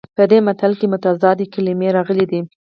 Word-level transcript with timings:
په 0.17 0.23
دې 0.31 0.39
متل 0.47 0.71
کې 0.79 0.87
متضادې 0.93 1.45
کلمې 1.53 1.89
راغلي 1.97 2.25
دي 2.31 2.39